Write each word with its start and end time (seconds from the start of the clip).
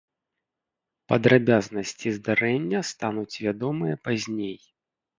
Падрабязнасці 1.13 2.15
здарэння 2.17 2.79
стануць 2.91 3.31
вядомыя 3.47 4.03
пазней. 4.09 4.57